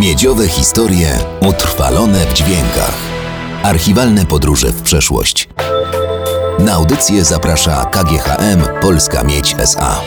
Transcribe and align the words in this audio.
Miedziowe 0.00 0.48
historie 0.48 1.18
utrwalone 1.48 2.26
w 2.26 2.32
dźwiękach. 2.32 2.98
Archiwalne 3.62 4.26
podróże 4.26 4.72
w 4.72 4.82
przeszłość. 4.82 5.48
Na 6.58 6.72
audycję 6.72 7.24
zaprasza 7.24 7.84
KGHM 7.84 8.80
Polska 8.80 9.24
Miedź 9.24 9.54
SA. 9.58 10.00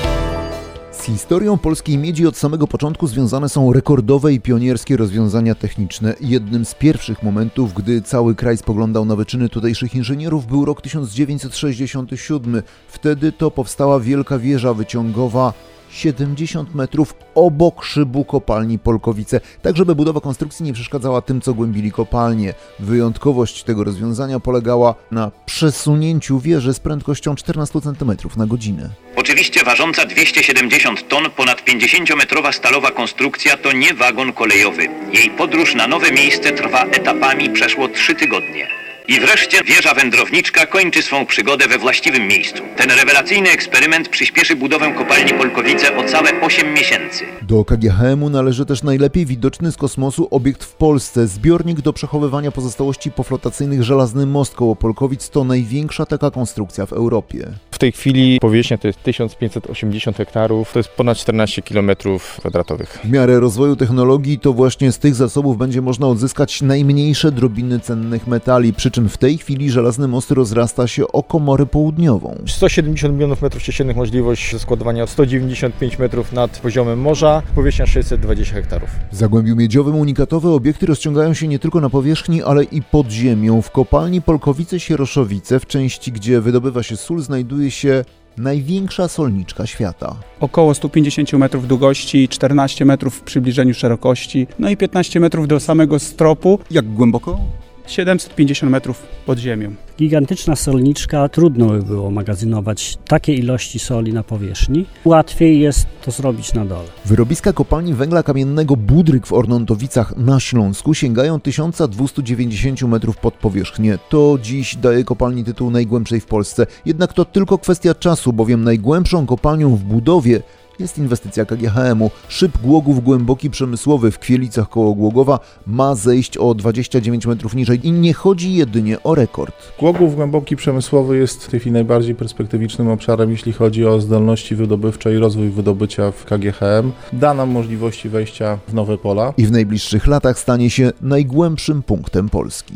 Z 0.92 1.04
historią 1.04 1.58
polskiej 1.58 1.98
miedzi 1.98 2.28
od 2.28 2.38
samego 2.38 2.68
początku 2.68 3.08
związane 3.08 3.50
są 3.50 3.74
rekordowe 3.74 4.34
i 4.34 4.42
pionierskie 4.42 4.98
rozwiązania 4.98 5.56
techniczne. 5.56 6.16
Jednym 6.22 6.66
z 6.66 6.74
pierwszych 6.74 7.24
momentów, 7.24 7.74
gdy 7.74 8.02
cały 8.02 8.36
kraj 8.36 8.58
spoglądał 8.58 9.06
na 9.06 9.16
wyczyny 9.16 9.50
tutejszych 9.50 9.96
inżynierów, 9.96 10.48
był 10.48 10.66
rok 10.66 10.82
1967. 10.82 12.62
Wtedy 12.88 13.32
to 13.32 13.52
powstała 13.52 14.00
wielka 14.00 14.40
wieża 14.40 14.74
wyciągowa 14.74 15.54
70 15.94 16.76
metrów 16.76 17.16
obok 17.36 17.84
szybu 17.86 18.26
kopalni 18.26 18.80
Polkowice, 18.80 19.42
tak 19.62 19.78
żeby 19.78 19.96
budowa 19.96 20.22
konstrukcji 20.22 20.66
nie 20.66 20.74
przeszkadzała 20.74 21.22
tym, 21.22 21.42
co 21.42 21.54
głębili 21.54 21.92
kopalnie. 21.92 22.54
Wyjątkowość 22.80 23.64
tego 23.64 23.84
rozwiązania 23.84 24.40
polegała 24.40 24.96
na 25.12 25.32
przesunięciu 25.46 26.40
wieży 26.40 26.74
z 26.74 26.80
prędkością 26.80 27.36
14 27.36 27.82
cm 27.82 28.12
na 28.38 28.46
godzinę. 28.46 28.90
Oczywiście 29.16 29.64
ważąca 29.64 30.06
270 30.06 31.08
ton, 31.08 31.30
ponad 31.30 31.62
50-metrowa 31.62 32.52
stalowa 32.54 32.92
konstrukcja 32.92 33.58
to 33.58 33.72
nie 33.72 33.94
wagon 33.94 34.34
kolejowy. 34.34 34.88
Jej 35.14 35.30
podróż 35.30 35.76
na 35.76 35.88
nowe 35.88 36.12
miejsce 36.12 36.52
trwa 36.52 36.84
etapami 36.86 37.50
przeszło 37.50 37.88
3 37.88 38.16
tygodnie. 38.16 38.83
I 39.08 39.20
wreszcie 39.20 39.64
wieża 39.64 39.94
wędrowniczka 39.94 40.66
kończy 40.66 41.02
swą 41.02 41.26
przygodę 41.26 41.68
we 41.68 41.78
właściwym 41.78 42.28
miejscu. 42.28 42.64
Ten 42.76 42.92
rewelacyjny 42.92 43.50
eksperyment 43.50 44.10
przyspieszy 44.10 44.56
budowę 44.56 44.94
kopalni 44.98 45.34
Polkowice 45.34 45.98
o 45.98 46.04
całe 46.04 46.42
8 46.42 46.74
miesięcy. 46.74 47.26
Do 47.42 47.66
KGHM-u 47.66 48.30
należy 48.30 48.66
też 48.66 48.84
najlepiej 48.84 49.26
widoczny 49.26 49.72
z 49.72 49.78
kosmosu 49.78 50.28
obiekt 50.32 50.64
w 50.64 50.74
Polsce. 50.74 51.28
Zbiornik 51.28 51.82
do 51.82 51.94
przechowywania 51.94 52.52
pozostałości 52.52 53.12
poflotacyjnych 53.12 53.84
Żelazny 53.84 54.26
Most 54.26 54.56
koło 54.56 54.76
Polkowic 54.76 55.30
to 55.30 55.44
największa 55.44 56.06
taka 56.06 56.32
konstrukcja 56.32 56.86
w 56.86 56.94
Europie. 56.94 57.48
W 57.84 57.86
tej 57.86 57.92
chwili 57.92 58.40
powierzchnia 58.40 58.78
to 58.78 58.88
jest 58.88 59.04
1580 59.04 60.18
hektarów, 60.18 60.74
to 60.74 60.80
jest 60.80 60.90
ponad 60.90 61.18
14 61.18 61.62
km 61.62 61.92
kwadratowych. 62.38 63.00
W 63.04 63.10
miarę 63.10 63.40
rozwoju 63.40 63.76
technologii 63.76 64.40
to 64.40 64.54
właśnie 64.54 64.92
z 64.92 65.00
tych 65.00 65.16
zasobów 65.16 65.58
będzie 65.58 65.82
można 65.82 66.08
odzyskać 66.08 66.62
najmniejsze 66.62 67.32
drobiny 67.32 67.80
cennych 67.80 68.28
metali, 68.28 68.74
przy 68.74 68.92
czym 68.92 69.10
w 69.10 69.18
tej 69.18 69.38
chwili 69.38 69.72
Żelazny 69.72 70.08
Most 70.08 70.32
rozrasta 70.32 70.88
się 70.88 71.08
o 71.08 71.24
komorę 71.24 71.66
południową. 71.66 72.38
170 72.48 73.14
milionów 73.14 73.42
metrów 73.42 73.64
sześciennych, 73.64 73.96
możliwość 73.98 74.62
składowania 74.62 75.08
195 75.08 76.00
metrów 76.00 76.34
nad 76.34 76.60
poziomem 76.60 77.02
morza, 77.02 77.42
powierzchnia 77.56 77.86
620 77.86 78.54
hektarów. 78.56 78.90
W 79.12 79.16
Zagłębiu 79.16 79.56
Miedziowym 79.56 79.96
unikatowe 79.96 80.50
obiekty 80.50 80.86
rozciągają 80.86 81.34
się 81.34 81.48
nie 81.48 81.60
tylko 81.60 81.82
na 81.82 81.90
powierzchni, 81.90 82.44
ale 82.44 82.64
i 82.64 82.82
pod 82.82 83.10
ziemią. 83.10 83.62
W 83.62 83.72
kopalni 83.72 84.22
Polkowice-Sieroszowice, 84.22 85.60
w 85.60 85.68
części 85.68 86.12
gdzie 86.12 86.42
wydobywa 86.42 86.84
się 86.84 86.98
sól, 86.98 87.22
znajduje 87.22 87.73
się 87.74 88.06
największa 88.38 89.08
solniczka 89.08 89.66
świata. 89.66 90.16
Około 90.40 90.74
150 90.74 91.34
metrów 91.34 91.68
długości, 91.68 92.30
14 92.30 92.86
metrów 92.86 93.16
w 93.16 93.22
przybliżeniu 93.22 93.74
szerokości, 93.74 94.48
no 94.60 94.70
i 94.70 94.78
15 94.78 95.20
metrów 95.20 95.48
do 95.48 95.60
samego 95.60 96.00
stropu, 96.00 96.60
Jak 96.72 96.86
głęboko? 96.86 97.40
750 97.88 98.72
metrów 98.72 99.04
pod 99.26 99.40
ziemią. 99.40 99.76
Gigantyczna 99.98 100.56
solniczka, 100.56 101.30
trudno 101.30 101.68
by 101.68 101.84
było 101.84 102.12
magazynować 102.12 102.98
takie 103.08 103.34
ilości 103.34 103.80
soli 103.80 104.14
na 104.14 104.24
powierzchni. 104.24 104.86
Łatwiej 105.06 105.60
jest 105.60 105.86
to 106.06 106.12
zrobić 106.12 106.54
na 106.54 106.66
dole. 106.66 106.88
Wyrobiska 107.06 107.54
kopalni 107.54 107.94
węgla 107.94 108.24
kamiennego 108.24 108.76
Budryk 108.76 109.28
w 109.28 109.34
Ornontowicach 109.34 110.18
na 110.18 110.40
Śląsku 110.40 110.94
sięgają 110.94 111.40
1290 111.40 112.82
metrów 112.82 113.18
pod 113.18 113.34
powierzchnię. 113.34 113.98
To 114.10 114.38
dziś 114.42 114.76
daje 114.76 115.04
kopalni 115.04 115.44
tytuł 115.44 115.72
najgłębszej 115.72 116.20
w 116.20 116.26
Polsce. 116.26 116.66
Jednak 116.86 117.14
to 117.14 117.26
tylko 117.26 117.58
kwestia 117.58 117.96
czasu, 117.96 118.34
bowiem 118.34 118.64
najgłębszą 118.64 119.26
kopalnią 119.26 119.76
w 119.76 119.84
budowie 119.84 120.42
jest 120.80 120.98
inwestycja 120.98 121.46
KGHM-u. 121.46 122.12
Szyb 122.28 122.58
Głogów 122.64 123.04
głęboki 123.04 123.50
przemysłowy 123.50 124.12
w 124.12 124.20
Kwielicach 124.20 124.70
koło 124.70 124.94
Głogowa 124.94 125.40
ma 125.68 125.96
zejść 125.96 126.38
o 126.38 126.54
29 126.54 127.26
metrów 127.26 127.56
niżej 127.56 127.88
i 127.88 127.92
nie 127.92 128.14
chodzi 128.14 128.56
jedynie 128.56 129.04
o 129.04 129.16
rekord. 129.16 129.56
Głogów 129.80 130.16
głęboki 130.16 130.56
przemysłowy 130.56 131.18
jest 131.18 131.46
w 131.46 131.50
tej 131.50 131.60
chwili 131.60 131.74
najbardziej 131.74 132.16
perspektywicznym 132.16 132.90
obszarem, 132.90 133.32
jeśli 133.32 133.54
chodzi 133.54 133.86
o 133.86 134.02
zdolności 134.02 134.56
wydobywcze 134.56 135.14
i 135.14 135.18
rozwój 135.18 135.50
wydobycia 135.50 136.12
w 136.12 136.26
KGHM. 136.26 136.92
Da 137.14 137.34
nam 137.34 137.50
możliwości 137.50 138.10
wejścia 138.10 138.60
w 138.68 138.74
nowe 138.74 138.98
pola. 138.98 139.34
I 139.38 139.46
w 139.46 139.52
najbliższych 139.52 140.08
latach 140.08 140.40
stanie 140.40 140.70
się 140.70 140.92
najgłębszym 141.02 141.84
punktem 141.84 142.30
Polski. 142.30 142.74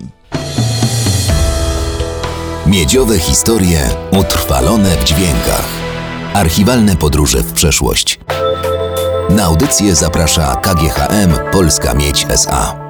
Miedziowe 2.67 3.19
historie 3.19 3.79
utrwalone 4.19 4.89
w 4.89 5.03
dźwiękach. 5.03 5.76
Archiwalne 6.37 6.95
podróże 6.95 7.43
w 7.43 7.53
przeszłość. 7.53 8.19
Na 9.29 9.43
audycję 9.43 9.95
zaprasza 9.95 10.55
KGHM 10.55 11.51
Polska 11.51 11.93
Miedź 11.93 12.25
SA. 12.29 12.86